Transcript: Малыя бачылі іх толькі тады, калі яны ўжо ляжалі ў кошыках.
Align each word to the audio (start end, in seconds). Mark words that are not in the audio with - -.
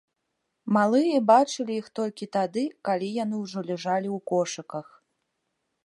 Малыя 0.77 1.19
бачылі 1.31 1.73
іх 1.81 1.91
толькі 1.99 2.29
тады, 2.37 2.63
калі 2.89 3.07
яны 3.23 3.35
ўжо 3.43 3.59
ляжалі 3.69 4.09
ў 4.15 4.23
кошыках. 4.33 4.87